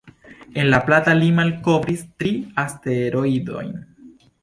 [0.61, 2.35] En La Plata li malkovris tri
[2.67, 3.73] asteroidojn.